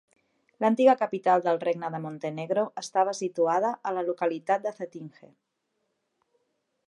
[0.63, 5.29] L'antiga capital del regne de Montenegro estava situada a la localitat de Cetinje.